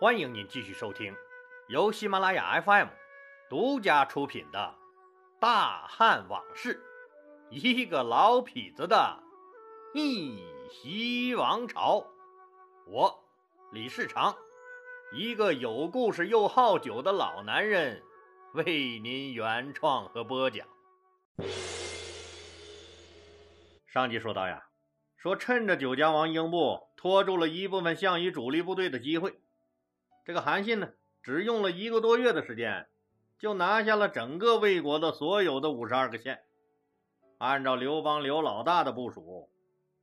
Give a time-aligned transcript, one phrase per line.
[0.00, 1.12] 欢迎您继续收听
[1.66, 2.86] 由喜马拉雅 FM
[3.50, 4.76] 独家出品的
[5.40, 6.80] 《大汉往事》，
[7.50, 9.20] 一个老痞子的
[9.92, 10.40] 逆
[10.70, 12.06] 袭王朝。
[12.86, 13.24] 我
[13.72, 14.36] 李世长，
[15.12, 18.00] 一个有故事又好酒的老男人，
[18.54, 20.64] 为您原创和播讲。
[23.88, 24.62] 上集说到呀，
[25.16, 29.40] 说趁着九江王英布拖住了一部分项羽主力部队的机会，
[30.28, 30.92] 这个韩信呢，
[31.22, 32.86] 只用了一个多月的时间，
[33.38, 36.42] 就拿下了整个魏国的所有的五十二个县。
[37.38, 39.48] 按照刘邦刘老大的部署，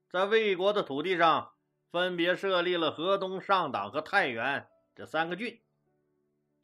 [0.09, 1.51] 在魏国的土地上
[1.91, 5.61] 分别设立了河东、上党和太原这三个郡。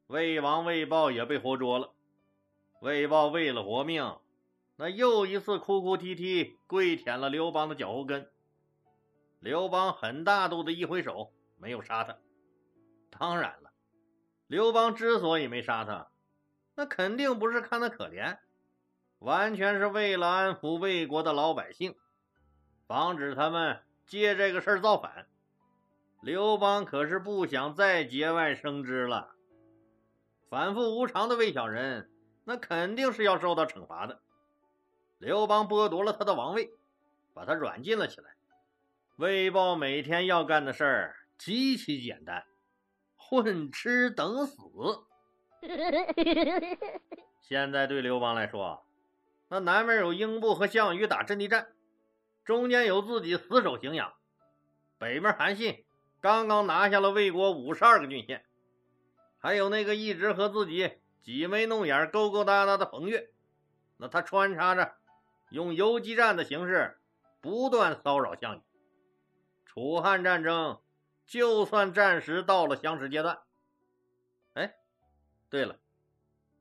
[0.08, 1.92] 魏王魏豹也被活捉了，
[2.80, 4.18] 魏豹为了活命。
[4.76, 8.28] 那又一次哭哭啼啼，跪舔了刘邦的脚后跟。
[9.40, 12.18] 刘邦很大度的一挥手，没有杀他。
[13.12, 13.72] 当然了，
[14.48, 16.10] 刘邦之所以没杀他，
[16.76, 18.40] 那肯定不是看他可怜，
[19.20, 21.96] 完全是为了安抚魏国的老百姓，
[22.88, 25.28] 防止他们借这个事儿造反。
[26.22, 29.36] 刘邦可是不想再节外生枝了。
[30.50, 32.10] 反复无常的魏小人，
[32.44, 34.22] 那肯定是要受到惩罚的。
[35.18, 36.74] 刘邦剥夺了他的王位，
[37.34, 38.36] 把他软禁了起来。
[39.18, 42.44] 魏豹每天要干的事儿极其简单：
[43.32, 44.58] 混吃等死。
[47.40, 48.86] 现在对刘邦来说，
[49.48, 51.70] 那南面有英布和项羽打阵地战，
[52.44, 54.10] 中间有自己死守荥阳；
[54.98, 55.86] 北面韩信
[56.20, 58.44] 刚刚拿下了魏国五十二个郡县，
[59.38, 63.30] 还有那个一直和自己挤眉弄眼、勾勾搭搭的彭越，
[63.96, 64.96] 那他穿插着。
[65.52, 67.00] 用游击战的形式
[67.40, 68.62] 不断骚扰项羽。
[69.66, 70.82] 楚汉战争
[71.32, 73.40] 就算暂时到了相持阶段。
[74.52, 74.76] 哎，
[75.50, 75.80] 对了，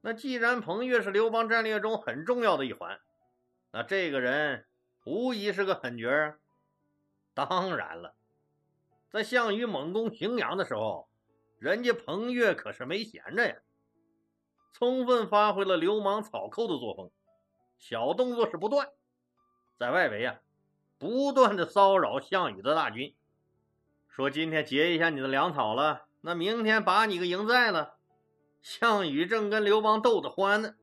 [0.00, 3.00] 那既然彭越是刘邦战略中很重要的一环，
[3.72, 4.68] 那这个人
[5.04, 6.38] 无疑是个狠角啊。
[7.34, 8.14] 当然了，
[9.10, 11.08] 在项羽猛攻荥阳的时候，
[11.58, 13.56] 人家彭越可是没闲着呀，
[14.72, 17.10] 充分发挥了流氓草寇的作风。
[17.76, 18.88] 小动作是不断，
[19.76, 20.40] 在外围啊，
[20.96, 23.16] 不断的骚扰项羽的大军，
[24.10, 27.94] 说今天劫一下你的粮草了，那明天把你个营寨了。
[28.60, 30.74] 项羽正跟刘邦斗得欢呢，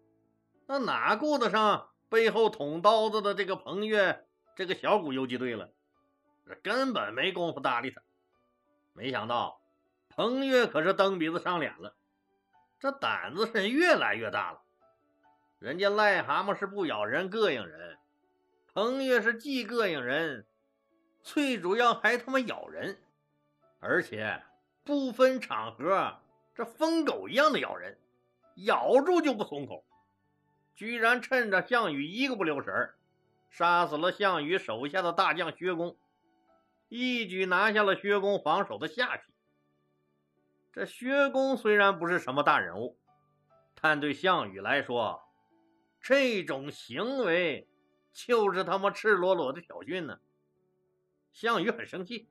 [0.66, 5.70] 那哪顾得上背后捅刀子的这个彭越这个小股游击队了？
[6.64, 8.02] 根本没工夫搭理他。
[8.94, 9.62] 没想到
[10.10, 11.96] 彭越可是蹬鼻子上脸了，
[12.80, 14.62] 这胆子是越来越大了。
[15.60, 17.98] 人家癞蛤蟆是不咬人，膈应人；
[18.74, 20.48] 彭越是既膈应人，
[21.22, 22.98] 最主要还他妈咬人，
[23.80, 24.44] 而且
[24.84, 26.18] 不分场合，
[26.56, 27.98] 这疯狗一样的咬人，
[28.56, 29.86] 咬住就不松口。
[30.76, 32.94] 居然趁着项羽一个不留神，
[33.50, 35.98] 杀死了项羽手下的大将薛公，
[36.88, 39.24] 一举拿下了薛公防守的下邳。
[40.72, 42.98] 这薛公虽然不是什么大人物，
[43.82, 45.24] 但对项羽来说，
[46.00, 47.68] 这种行为
[48.14, 50.20] 就是他妈赤裸裸的挑衅呢！
[51.32, 52.30] 项羽很生气，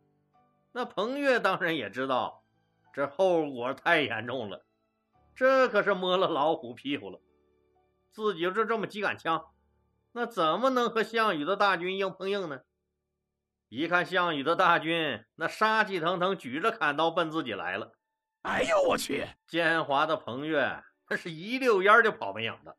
[0.76, 2.44] 那彭越当然也知道，
[2.92, 4.66] 这后果太严重了，
[5.34, 7.18] 这可是摸了老虎屁股了。
[8.10, 9.46] 自己就这么几杆枪，
[10.12, 12.60] 那怎么能和项羽的大军硬碰硬呢？
[13.70, 17.94] 一看项羽的大军，那杀气腾腾，举着砍刀奔自己来了。
[18.42, 19.26] 哎呦我去！
[19.46, 22.76] 奸猾的彭越，他是一溜烟就跑没影了。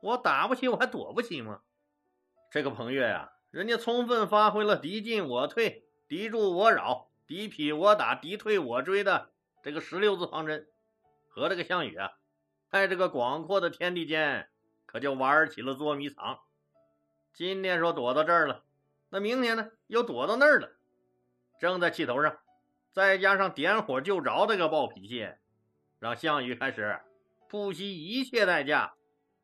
[0.00, 1.60] 我打不起，我还躲不起吗？
[2.50, 9.30] 这个彭越呀，人家充分发挥了敌进我退、敌驻我扰、敌疲我打、敌退我追的
[9.62, 10.66] 这个十六字方针，
[11.28, 12.12] 和这个项羽啊，
[12.70, 14.48] 在这个广阔的天地间，
[14.86, 16.40] 可就玩起了捉迷藏。
[17.34, 18.64] 今天说躲到这儿了，
[19.10, 20.72] 那明天呢，又躲到那儿了，
[21.60, 22.38] 正在气头上，
[22.90, 25.28] 再加上点火就着这个暴脾气，
[25.98, 27.00] 让项羽开始
[27.48, 28.94] 不惜一切代价。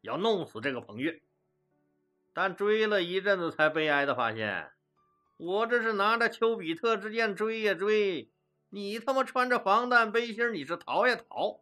[0.00, 1.22] 要弄死这个彭越，
[2.34, 4.70] 但追了一阵子，才悲哀的发现，
[5.36, 8.30] 我这是拿着丘比特之箭追呀追，
[8.70, 11.60] 你他妈穿着防弹背心，你是逃呀逃，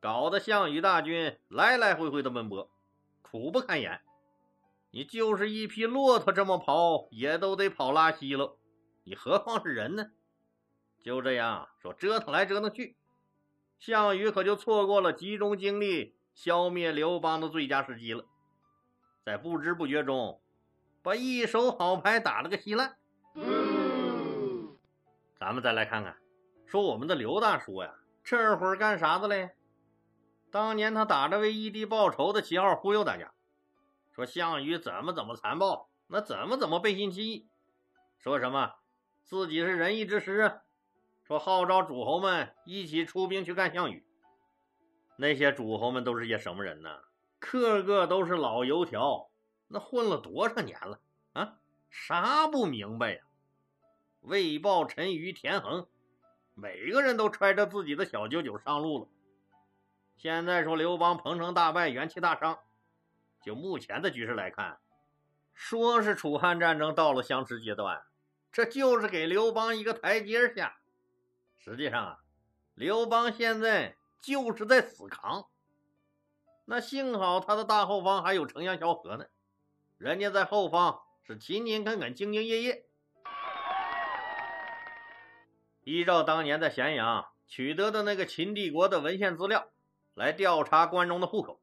[0.00, 2.70] 搞得项羽大军来来回回的奔波，
[3.22, 4.00] 苦不堪言。
[4.90, 8.56] 你就是一匹骆驼这么跑，也都得跑拉稀了，
[9.04, 10.10] 你何况是人呢？
[11.02, 12.96] 就这样说折腾来折腾去，
[13.78, 16.14] 项羽可就错过了集中精力。
[16.32, 18.24] 消灭刘邦的最佳时机了，
[19.24, 20.39] 在不知不觉中，
[21.02, 22.96] 把一手好牌打了个稀烂。
[25.38, 26.16] 咱们再来看看，
[26.66, 29.50] 说我们的刘大叔呀，这会儿干啥子嘞？
[30.50, 33.32] 当年他打着为义帝报仇的旗号忽悠大家，
[34.12, 37.48] 说项羽怎么怎么残暴，那怎么怎么背信弃义，
[38.18, 38.74] 说什么
[39.24, 40.62] 自己是仁义之师啊，
[41.22, 44.04] 说号召诸侯们一起出兵去干项羽。
[45.16, 46.90] 那些诸侯们都是些什么人呢？
[47.38, 49.29] 个个都是老油条，
[49.72, 51.00] 那混了多少年了
[51.32, 51.58] 啊？
[51.90, 53.22] 啥不明白呀？
[54.22, 55.86] 魏豹陈余、田横，
[56.54, 59.08] 每个人都揣着自己的小九九上路了。
[60.16, 62.58] 现在说刘邦彭城大败，元气大伤。
[63.42, 64.80] 就目前的局势来看，
[65.54, 68.02] 说是楚汉战争到了相持阶段，
[68.50, 70.80] 这就是给刘邦一个台阶下。
[71.56, 72.18] 实际上啊，
[72.74, 75.46] 刘邦现在就是在死扛。
[76.64, 79.26] 那幸好他的大后方还有丞相萧何呢，
[80.00, 82.86] 人家在后方是勤勤恳恳、兢兢业业。
[85.84, 89.68] 依照当年在咸阳取得的那个秦帝国的文献资料。
[90.14, 91.60] 来调查关中的户口，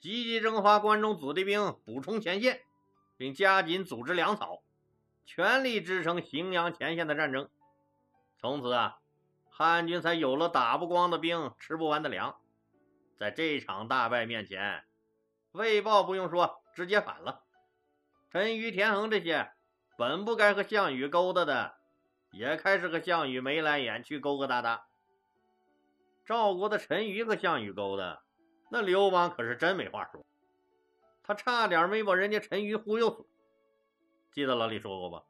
[0.00, 2.60] 积极征发关中子弟兵，补充前线，
[3.16, 4.62] 并加紧组织粮草，
[5.24, 7.48] 全力支撑荥阳前线的战争。
[8.38, 8.98] 从此啊，
[9.48, 12.36] 汉军才有了打不光的兵，吃不完的粮。
[13.16, 14.84] 在这场大败面前，
[15.52, 17.44] 魏豹不用说，直接反了。
[18.30, 19.50] 陈余、田横这些
[19.98, 21.74] 本不该和项羽勾搭的，
[22.30, 24.86] 也开始和项羽眉来眼去，勾勾搭搭。
[26.24, 28.22] 赵国的陈馀和项羽勾的，
[28.70, 30.24] 那刘邦可是真没话说。
[31.24, 33.26] 他差点没把人家陈馀忽悠死。
[34.32, 35.24] 记得老李说过吧？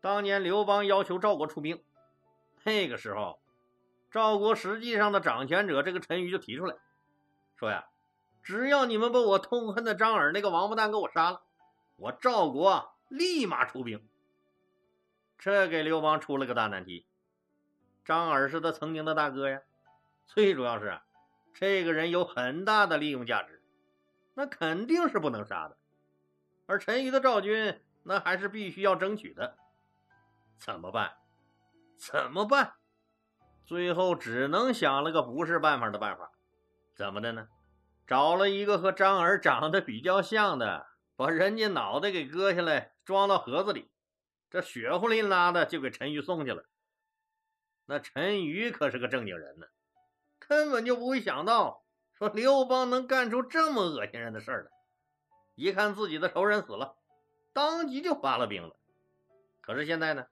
[0.00, 1.82] 当年刘邦要求赵国出兵，
[2.62, 3.40] 那个时候，
[4.12, 6.76] 赵国实际上的掌权者这个陈馀就提出来，
[7.56, 7.88] 说呀，
[8.44, 11.42] 只要你们把我痛恨的张耳那个王八蛋给我杀了，
[11.96, 14.06] 我赵国立马出兵。
[15.38, 17.06] 这给刘邦出了个大难题。
[18.04, 19.60] 张耳是他曾经的大哥呀。
[20.26, 21.00] 最主要是，
[21.54, 23.62] 这个人有很大的利用价值，
[24.34, 25.76] 那肯定是不能杀的。
[26.66, 29.56] 而陈余的赵军，那还是必须要争取的。
[30.58, 31.16] 怎么办？
[31.96, 32.74] 怎么办？
[33.64, 36.30] 最后只能想了个不是办法的办法。
[36.94, 37.48] 怎么的呢？
[38.06, 43.90] 找了一个和张耳长得比较像的，把人家脑袋给割下来，装到盒子里，
[44.50, 46.64] 这血乎淋拉的就给陈馀送去了。
[47.86, 49.66] 那陈馀可是个正经人呢。
[50.38, 54.70] 根本就不会想到，说刘邦能干出这么恶心人的事儿来。
[55.54, 56.96] 一看自己的仇人死了，
[57.54, 58.76] 当即就发了兵了。
[59.62, 60.26] 可是现在呢，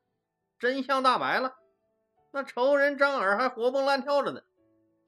[0.58, 1.56] 真相大白了，
[2.30, 4.42] 那仇人张耳还活蹦乱跳着呢。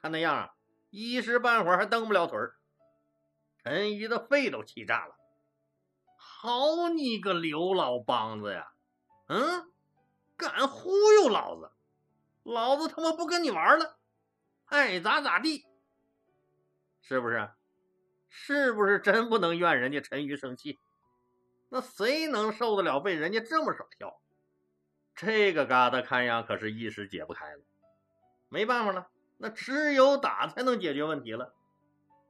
[0.01, 0.55] 看那样啊，
[0.89, 2.57] 一时半会儿还蹬不了腿儿。
[3.63, 5.16] 陈馀的肺都气炸了。
[6.47, 8.71] 好你个刘老梆子呀！
[9.27, 9.69] 嗯，
[10.37, 11.73] 敢忽悠老子，
[12.45, 13.99] 老子他妈不跟你玩了！
[14.67, 15.67] 爱咋咋地，
[17.01, 17.51] 是不是？
[18.29, 20.79] 是不是真不能怨人家陈馀生气？
[21.69, 24.21] 那谁能受得了被人家这么耍笑？
[25.17, 27.65] 这个疙瘩看样可是一时解不开了。
[28.49, 29.09] 没办法了，
[29.39, 31.53] 那只有打才能解决问题了。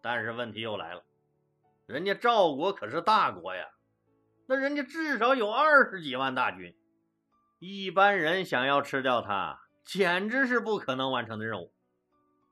[0.00, 1.04] 但是问题又来了，
[1.84, 3.68] 人家赵国可是大国呀，
[4.48, 6.76] 那人家至少有二十几万大军，
[7.58, 11.72] 一般人想要吃掉他，简直是不可能完成的任务。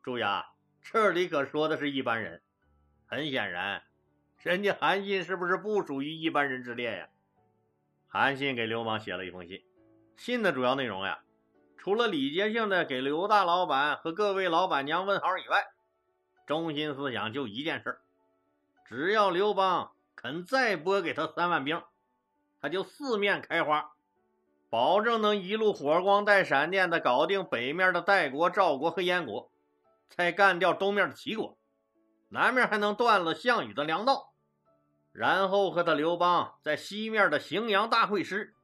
[0.02, 0.44] 注意啊，
[0.82, 2.42] 这里可说的是一般人。
[3.06, 3.84] 很显然，
[4.42, 7.08] 人家韩信是不是不属于一般人之列呀？
[8.08, 9.62] 韩信给刘邦写了一封信，
[10.16, 11.20] 信的主要内容呀，
[11.78, 15.64] 除了礼节性的给刘大老板和各位老板娘问好以外，
[16.44, 18.00] 中心思想就一件事：
[18.84, 21.82] 只要刘邦肯再拨给他三万兵，
[22.60, 23.92] 他就四面开花，
[24.70, 29.50] 保证能一路火光带闪电的搞定北面的代国、赵国和燕国。
[30.08, 31.58] 再干掉东面的齐国，
[32.28, 34.32] 南面还能断了项羽的粮道，
[35.12, 38.54] 然后和他刘邦在西面的荥阳大会师，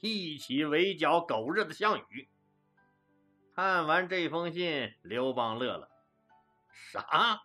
[0.00, 2.28] 一起围剿狗日的项羽。
[3.56, 5.88] 看完这封信，刘邦乐了
[6.70, 7.42] ：“啥？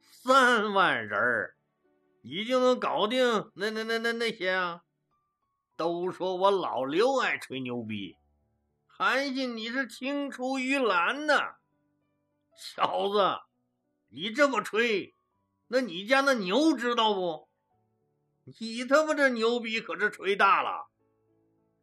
[0.00, 1.54] 三万人
[2.28, 4.82] 你就能搞定那那那那那些啊？
[5.76, 8.16] 都说我老刘爱吹牛逼，
[8.86, 11.54] 韩信你是青出于蓝呐！”
[12.54, 13.38] 小子，
[14.10, 15.14] 你这么吹，
[15.68, 17.48] 那你家那牛知道不？
[18.44, 20.88] 你他妈这牛逼可是吹大了！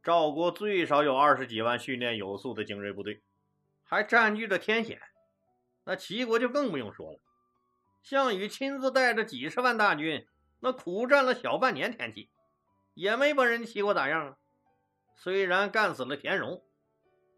[0.03, 3.23] 赵国最少有二十几万训练有素的精锐部队，
[3.83, 5.01] 还占据着天险。
[5.85, 7.19] 那齐国就更不用说了，
[8.03, 10.27] 项羽亲自带着几十万大军，
[10.65, 12.31] 那苦战了小半年天气，
[12.95, 14.37] 也没把人齐国咋样啊。
[15.15, 16.65] 虽然干死了田荣，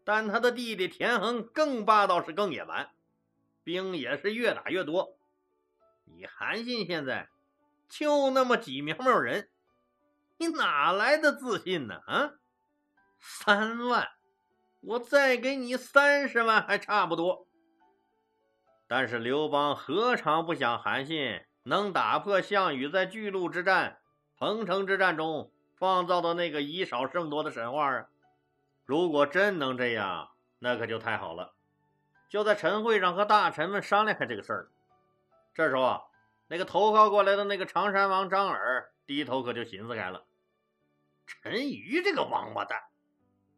[0.02, 2.88] 但他的弟弟田横更霸道，是更野蛮，
[3.64, 5.18] 兵也是越打越多。
[6.06, 7.28] 你韩信现在
[7.86, 9.50] 就那么几苗苗人，
[10.38, 11.96] 你哪来的自信呢？
[12.06, 12.30] 啊，
[13.18, 14.08] 三万，
[14.80, 17.46] 我再给你三十万还差不多。
[18.86, 23.98] 但是刘邦何尝不想韩信能打破项羽在巨鹿之战、
[24.38, 28.06] 彭城之战中创造的那个以少胜多的神话啊？
[28.86, 31.52] 如果真能这样，那可就太好了。
[32.30, 34.70] 就在晨会上和大臣们商量开这个事儿。
[35.52, 36.02] 这时候啊，
[36.46, 40.24] 那个投靠过来的那个常山王张耳低头可就寻思开了：
[41.26, 42.82] 陈馀这个王八蛋，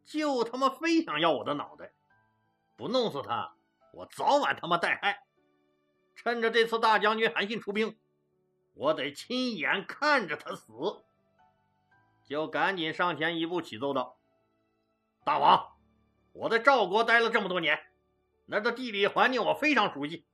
[0.05, 1.93] 就他妈非想要我的脑袋，
[2.77, 3.55] 不弄死他！
[3.93, 5.23] 我早晚他妈带害！
[6.23, 7.97] 趁着这次大将军韩信出兵，
[8.75, 10.71] 我得亲眼看着他死。
[12.27, 14.19] 就赶紧上前一步启奏道
[15.25, 15.79] ：“大王，
[16.35, 17.81] 我在赵国待了这么多年，
[18.45, 20.27] 那的地理环境我非常熟悉。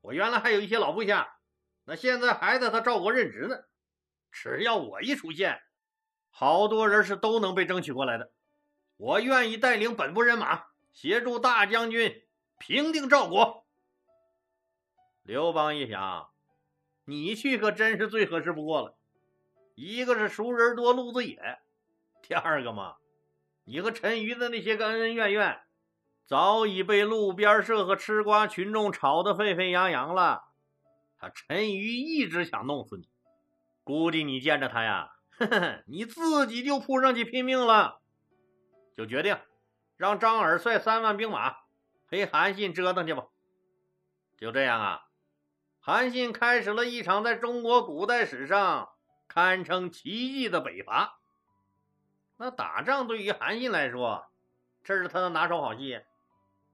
[0.00, 1.40] 我原来还有一些老部下，
[1.86, 3.64] 那现在还在他赵国任职呢。
[4.30, 5.60] 只要我一出现，
[6.30, 8.30] 好多人是都能被争取过来的。
[8.96, 12.22] 我愿意带领本部人马，协助大将军。”
[12.58, 13.66] 平定赵国，
[15.30, 16.28] 刘邦一想，
[17.04, 18.98] 你去可真是最合适不过了。
[19.76, 21.60] 一个是熟人多路子野，
[22.20, 22.96] 第二个嘛，
[23.62, 25.60] 你和陈馀的那些个恩恩怨怨，
[26.26, 30.42] 早已被路边社和吃瓜群众吵得沸沸扬扬了。
[31.16, 33.08] 他陈馀一直想弄死你，
[33.84, 38.00] 估计你见着他呀，呵呵，你自己就扑上去拼命了。
[38.96, 39.38] 就决定
[39.96, 41.54] 让张耳率三万兵马。
[42.08, 43.26] 陪韩信折腾去吧。
[44.36, 45.02] 就这样啊，
[45.92, 48.90] 韩信开始了一场在中国古代史上
[49.26, 51.18] 堪称奇迹的北伐。
[52.36, 54.24] 那打仗对于韩信来说，
[54.84, 56.00] 这是他的拿手好戏。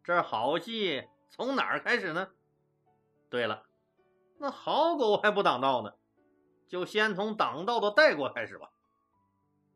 [0.05, 2.29] 这好戏从哪儿开始呢？
[3.31, 3.63] 对了，
[4.37, 5.95] 那好狗还不挡道呢，
[6.69, 8.69] 就先从挡道的代国开始吧。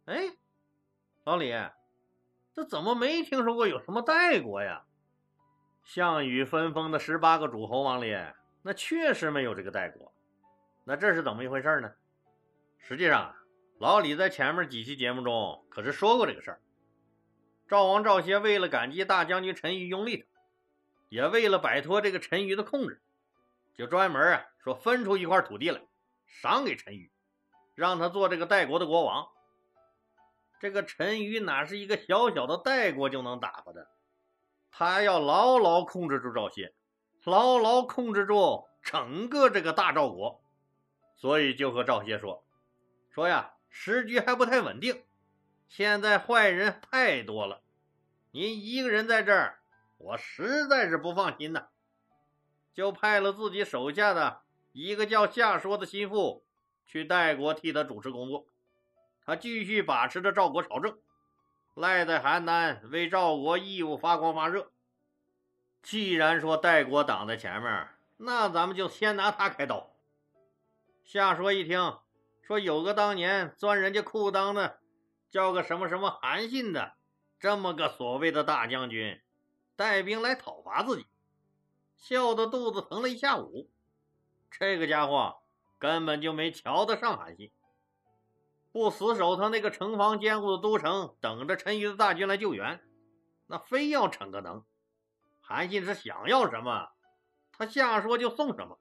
[0.04, 0.37] 哎，
[1.25, 1.50] 老李，
[2.52, 4.85] 这怎么没听说过有什么代国呀？
[5.82, 8.14] 项羽分封的十八个诸侯王里，
[8.62, 10.12] 那确实没有这个代国。
[10.85, 11.93] 那这是怎么一回事呢？
[12.79, 13.35] 实际上，
[13.79, 16.61] 老李在前面几期节目中可是说过这个事儿。
[17.69, 20.26] 赵王赵歇为了感激大将军陈馀拥立他，
[21.09, 23.00] 也为了摆脱这个陈馀的控制，
[23.76, 25.81] 就专门啊说分出一块土地来
[26.26, 27.11] 赏给陈馀，
[27.75, 29.29] 让他做这个代国的国王。
[30.59, 33.88] 这个陈馀哪是一个小小的代国就能打发的？
[34.73, 36.75] 他要牢牢控制住赵歇，
[37.24, 40.42] 牢牢控制住整个这个大赵国，
[41.16, 42.44] 所以就和赵歇说
[43.10, 45.02] ：“说呀，时局还不太稳定，
[45.68, 47.62] 现在坏人太多了，
[48.30, 49.60] 您一个人在这儿，
[49.98, 51.68] 我实在是不放心呐。”
[52.72, 54.40] 就派了自己手下的
[54.72, 56.44] 一个叫夏说的心腹
[56.86, 58.46] 去代国替他主持工作，
[59.26, 60.98] 他继续把持着赵国朝政。
[61.74, 64.70] 赖在邯郸为赵国义务发光发热。
[65.82, 69.90] 既然说代国挡在前面，那咱们就先拿他开刀。
[71.02, 71.99] 夏说一听，
[72.42, 74.78] 说有个当年钻人家裤裆的，
[75.30, 76.92] 叫个什么什么韩信的，
[77.38, 79.20] 这么个所谓的大将军，
[79.75, 81.06] 带兵来讨伐自己，
[81.96, 83.70] 笑得肚子疼了一下午。
[84.50, 85.38] 这个家伙
[85.78, 87.50] 根本就没瞧得上韩信。
[88.72, 92.80] 不死守他那个城防坚固的都城，等着陈馀的大军来救援，
[93.46, 94.64] 那非要逞个能。
[95.50, 96.90] 韩信是想要什么，
[97.50, 98.78] 他下说就送什么。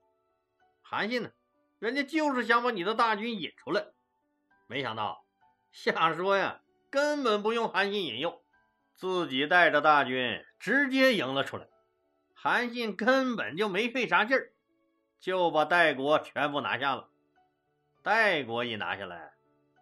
[0.84, 1.32] 韩信呢，
[1.80, 3.88] 人家就是想把你的大军引出来，
[4.68, 5.26] 没想到
[5.72, 6.62] 下说呀，
[6.92, 8.44] 根本不用韩信引诱，
[8.94, 11.68] 自己带着大军直接迎了出来。
[12.36, 14.54] 韩信根本就没费啥劲儿，
[15.20, 17.10] 就把代国全部拿下了。
[18.04, 19.34] 代国一拿下来。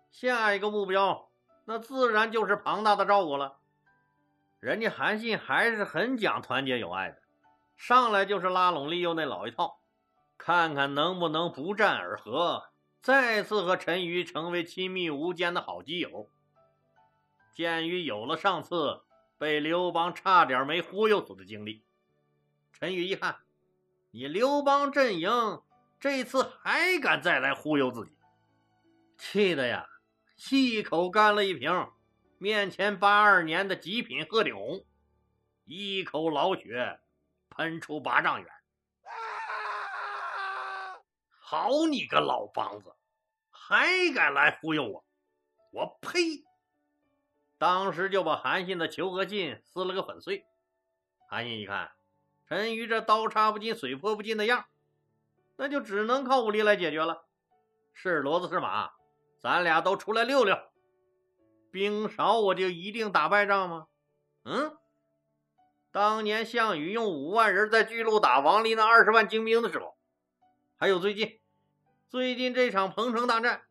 [0.09, 1.29] 下一个目标，
[1.65, 3.59] 那自然就是庞大的赵国了。
[4.67, 7.21] 人家韩信还是很讲团结友爱的，
[7.77, 9.79] 上来就是拉拢利诱那老一套，
[10.37, 12.65] 看看能不能不战而和，
[13.01, 16.29] 再次和陈馀成为亲密无间的好基友。
[17.53, 19.03] 鉴于有了上次
[19.37, 21.85] 被刘邦差点没忽悠死的经历，
[22.73, 23.37] 陈馀一看，
[24.11, 25.61] 你刘邦阵营
[25.97, 28.11] 这次还敢再来忽悠自己，
[29.17, 29.87] 气的呀！
[30.51, 31.71] 一口干了一瓶
[32.39, 34.85] 面前八二年的极品鹤顶红，
[35.65, 36.99] 一口老血
[37.49, 38.47] 喷出八丈远。
[41.39, 42.95] 好你个老梆子，
[43.49, 45.03] 还敢来忽悠我！
[45.71, 46.45] 我呸！
[47.57, 50.45] 当时就把韩信的求和信撕了个粉碎。
[51.27, 51.91] 韩信一看，
[52.47, 54.67] 陈馀这刀插不进、水泼不进的样，
[55.55, 57.25] 那就只能靠武力来解决了。
[57.93, 58.91] 是骡子是马，
[59.39, 60.55] 咱俩都出来溜溜。
[61.71, 63.87] 兵少我就一定打败仗吗？
[64.43, 64.77] 嗯？
[65.91, 69.97] 当年项羽用五万人在巨鹿打王离那二十万精兵的时候，
[70.77, 71.39] 还有最近，
[72.07, 73.63] 最近这场彭城大战，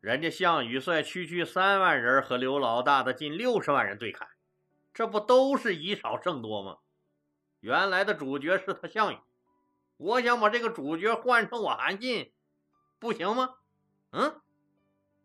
[0.00, 4.28] 人家项羽率区区三万人和刘老大的近六十万人对砍，
[4.94, 6.78] 这不都是以少胜多吗？
[7.60, 9.18] 原来的主角是他项羽，
[9.96, 12.32] 我想把这个主角换成我韩信，
[13.00, 13.56] 不行吗？
[14.12, 14.40] 嗯？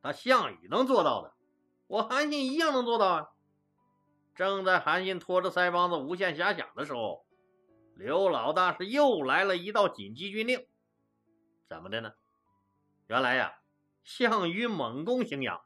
[0.02, 1.34] 他项羽能做到的，
[1.94, 3.30] 我韩信一样能做到啊！
[4.34, 7.24] 正在韩信拖着腮帮子无限遐想的时候，
[7.96, 10.66] 刘老大是又来了一道紧急军令。
[11.70, 12.14] 怎么的呢？
[13.06, 13.60] 原来呀，
[14.04, 15.62] 项羽猛攻荥阳，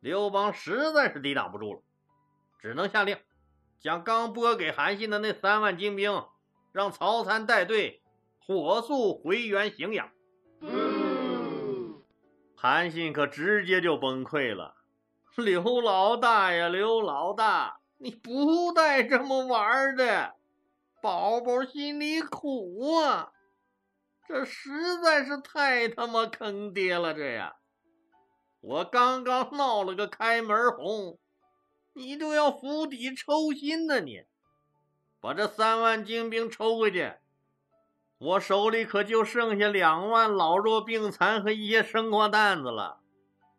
[0.00, 1.82] 刘邦实在是抵挡不住了，
[2.58, 3.16] 只能下令
[3.78, 6.26] 将刚拨给韩信的那三万精兵，
[6.72, 8.02] 让曹参带队
[8.40, 10.10] 火速回援荥阳。
[12.56, 14.74] 韩信可直接就崩溃了
[15.42, 20.34] ：“刘老大呀，刘老大！”你不带这么玩的，
[21.00, 23.32] 宝宝心里苦啊！
[24.28, 27.56] 这实在是太他妈坑爹了，这呀！
[28.60, 31.18] 我刚刚闹了个开门红，
[31.92, 34.00] 你就要釜底抽薪呢？
[34.00, 34.24] 你
[35.20, 37.14] 把这三万精兵抽回去，
[38.18, 43.00] 我手里可就剩下两万老弱病残和一些生瓜蛋子了，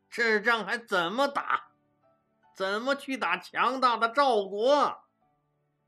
[0.09, 1.71] 这仗还怎么打？
[2.55, 5.03] 怎么去打强大的赵国？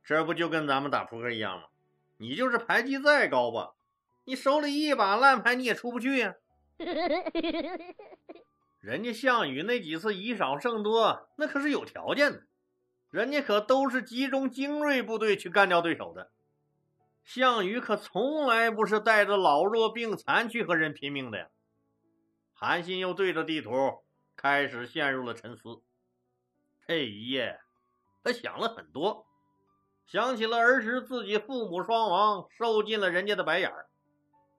[0.03, 1.67] 这不就跟咱们打扑克一样吗？
[2.17, 3.75] 你就是牌技再高吧，
[4.25, 6.35] 你手里一把烂牌你也出不去呀。
[8.79, 12.43] 人家项羽那几次以少胜多，那可是有条件的，
[13.11, 16.31] 人家可都是集中精锐部队去干掉对手的。
[17.23, 21.47] 项羽可从来不是带着老弱病残去和人拼命的呀。
[22.53, 24.03] 韩信又对着地图
[24.37, 25.81] 开始陷入了沉思。
[26.87, 27.59] 这一夜，
[28.23, 29.25] 他想了很多，
[30.05, 33.89] 想起了儿时自己父母双亡，受尽了人家的白眼儿。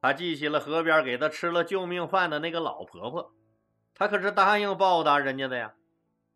[0.03, 3.33] 他记起了河边给他吃了救命饭的那个老婆婆，
[3.95, 5.75] 他可是答应报答人家的呀。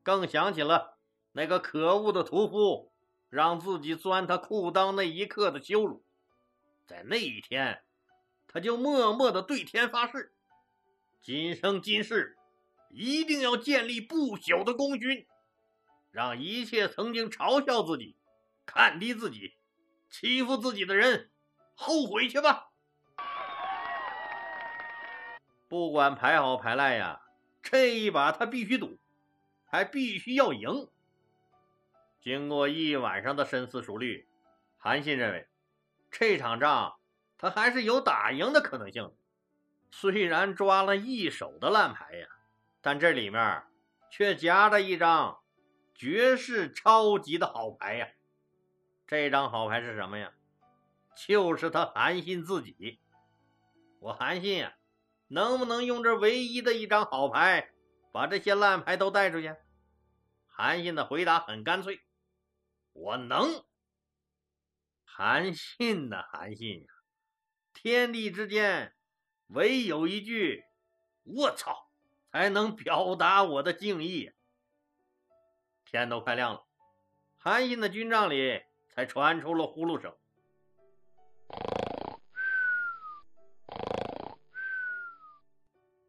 [0.03, 0.97] 更想起了
[1.33, 2.93] 那个可恶的屠夫，
[3.29, 6.05] 让自己钻他裤裆那一刻的羞辱。
[6.87, 7.83] 在那一天，
[8.49, 10.33] 他就默默的对天发誓：
[11.21, 12.37] 今生今世，
[12.93, 15.27] 一定要建立不朽的功勋。
[16.13, 18.17] 让一切曾经嘲笑自己、
[18.65, 19.57] 看低自己、
[20.11, 21.31] 欺负自己的人
[21.75, 22.69] 后悔去吧！
[25.69, 27.23] 不管牌好牌赖呀，
[27.63, 28.99] 这一把他必须赌，
[29.65, 30.91] 还必须要赢。
[32.21, 34.29] 经过一晚上的深思熟虑，
[34.77, 35.49] 韩信认为
[36.11, 36.99] 这场仗
[37.39, 39.15] 他还是有打赢的可能性。
[39.91, 42.27] 虽然抓了一手的烂牌呀，
[42.83, 43.63] 但这里面
[44.11, 45.39] 却夹着一张。
[45.95, 48.09] 绝世超级的好牌呀！
[49.07, 50.33] 这张好牌是什么呀？
[51.15, 52.99] 就是他韩信自己。
[54.01, 54.75] 我韩信呀，
[55.29, 57.71] 能不能用这唯一的一张好牌，
[58.11, 59.55] 把这些烂牌都带出去？
[60.49, 62.01] 韩信的回答很干脆
[62.93, 63.65] ：“我能。”
[65.05, 66.87] 韩信呐，韩信呀，
[67.75, 68.97] 天地之间
[69.49, 70.65] 唯有一句
[71.23, 71.92] “我操”
[72.33, 74.33] 才能表达我的敬意。
[75.85, 76.65] 天都快亮了，
[77.37, 80.17] 韩信的军帐里才传出了呼噜声。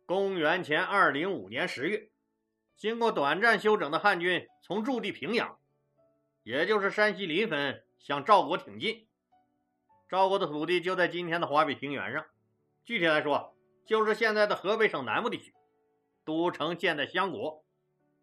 [0.06, 2.10] 公元前二零五年十月，
[2.78, 5.60] 经过短暂休整的汉军从驻地平阳，
[6.44, 9.10] 也就是山西临汾，向赵国挺进。
[10.08, 12.26] 赵国的土地就在今天的华北平原上，
[12.86, 15.54] 具体来说，就是现在的河北省南部地区。
[16.26, 17.64] 都城建在襄国，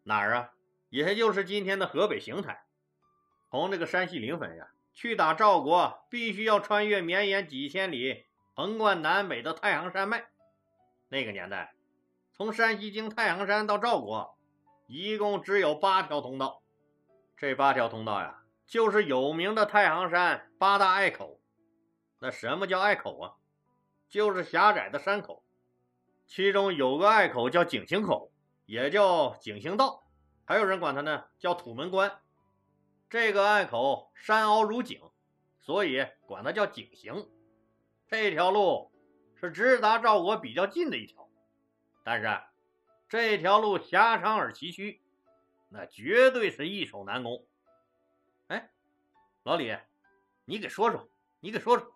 [0.05, 0.53] 哪儿啊？
[0.89, 2.65] 也就是今天的河北邢台，
[3.51, 10.27] 从这个山西临汾呀，去打赵国，必须要穿越绵延几千里、横贯南北的太行山脉。
[11.09, 11.75] 那个年代，
[12.33, 14.37] 从山西经太行山到赵国，
[14.87, 16.63] 一共只有八条通道。
[17.37, 21.41] 这八条通道呀，就是有名的太行山八大隘口。
[22.19, 23.35] 那什么叫隘口啊？
[24.09, 25.45] 就是狭窄的山口。
[26.31, 28.31] 其中有个隘口叫井陉口，
[28.65, 30.07] 也叫井陉道。
[30.45, 32.21] 还有人管它呢叫土门关，
[33.09, 35.01] 这个隘口山凹如井，
[35.59, 37.29] 所以管它叫井陉。
[38.07, 38.93] 这条路
[39.35, 41.29] 是直达赵国比较近的一条，
[42.05, 42.41] 但是
[43.09, 45.01] 这条路狭长而崎岖，
[45.69, 47.45] 那绝对是易守难攻。
[48.47, 48.71] 哎，
[49.43, 49.77] 老李，
[50.45, 51.09] 你给说说，
[51.41, 51.93] 你给说说，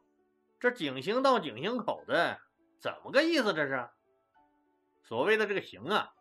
[0.58, 2.40] 这井陉到井陉口的
[2.80, 3.54] 怎么个意思？
[3.54, 3.88] 这是
[5.04, 6.12] 所谓的这个行啊，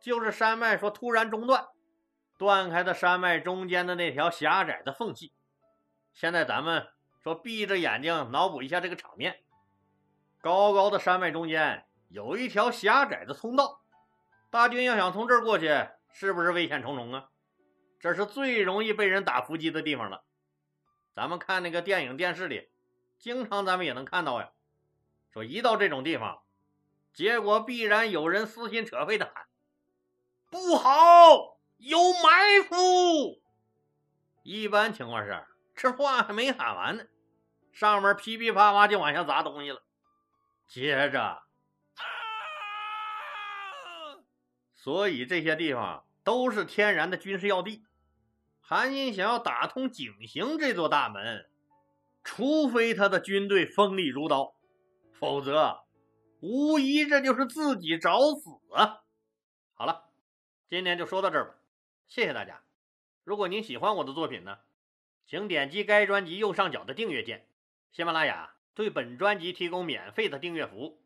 [0.00, 1.66] 就是山脉说突然中断，
[2.38, 5.32] 断开的山脉中间的那条狭窄的缝隙。
[6.12, 6.88] 现在咱们
[7.22, 9.42] 说闭着眼睛脑补一下这个场面：
[10.40, 13.80] 高高的山脉中间有一条狭窄的通道，
[14.50, 15.68] 大军要想从这儿过去，
[16.12, 17.30] 是不是危险重重啊？
[17.98, 20.24] 这是最容易被人打伏击的地方了。
[21.14, 22.70] 咱们看那个电影、电视里，
[23.18, 24.50] 经常咱们也能看到呀。
[25.32, 26.42] 说一到这种地方，
[27.12, 29.46] 结果必然有人撕心扯肺的喊
[30.50, 33.40] ：“不好，有埋伏！”
[34.42, 35.46] 一般情况是。
[35.74, 37.04] 这话还没喊完呢，
[37.72, 39.82] 上面噼噼啪啪就往下砸东西了。
[40.68, 41.42] 接着，
[44.74, 47.82] 所以这些地方都是天然的军事要地。
[48.60, 51.48] 韩信想要打通井陉这座大门，
[52.22, 54.54] 除非他的军队锋利如刀，
[55.18, 55.80] 否则
[56.40, 59.04] 无疑这就是自己找死啊！
[59.74, 60.10] 好了，
[60.68, 61.54] 今天就说到这儿吧，
[62.06, 62.62] 谢谢大家。
[63.24, 64.58] 如果您喜欢我的作品呢？
[65.26, 67.46] 请点击该专辑右上角的订阅键。
[67.92, 71.02] 喜马拉雅对本专辑提供免费的订阅服务，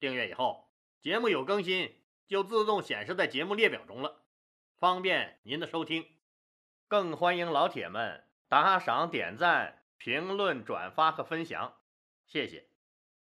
[0.00, 1.94] 订阅以后，节目有更新
[2.26, 4.22] 就自动显示在节目列表中了，
[4.78, 6.06] 方便您的收听。
[6.86, 11.74] 更欢迎老铁们打赏、点赞、评论、转发和分享，
[12.26, 12.67] 谢谢。